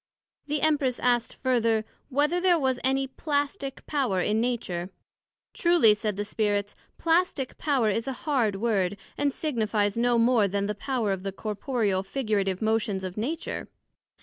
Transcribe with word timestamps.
The 0.47 0.63
Empress 0.63 0.99
asked 0.99 1.35
further, 1.35 1.85
Whether 2.09 2.41
there 2.41 2.57
was 2.57 2.79
any 2.83 3.05
Plastick 3.07 3.85
power 3.85 4.19
in 4.19 4.41
Nature? 4.41 4.89
Truly, 5.53 5.93
said 5.93 6.15
the 6.15 6.25
Spirits, 6.25 6.75
Plastick 6.97 7.55
power 7.59 7.87
is 7.91 8.07
a 8.07 8.13
hard 8.25 8.55
word, 8.55 8.97
& 9.17 9.29
signifies 9.29 9.97
no 9.97 10.17
more 10.17 10.47
then 10.47 10.65
the 10.65 10.73
power 10.73 11.11
of 11.11 11.21
the 11.21 11.31
corporeal, 11.31 12.01
figurative 12.01 12.63
motions 12.63 13.03
of 13.03 13.15
Nature. 13.15 13.69